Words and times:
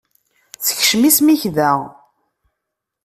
Sekcem 0.65 1.03
isem-ik 1.09 1.41
da. 1.55 1.71